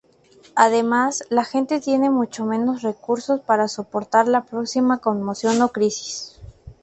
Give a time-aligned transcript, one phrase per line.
[0.55, 6.41] Además, la gente tiene mucho menos recursos para soportar la próxima conmoción o crisis.